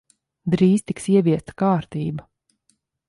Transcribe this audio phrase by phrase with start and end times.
[0.53, 2.27] Drīz tiks ieviesta kārtība.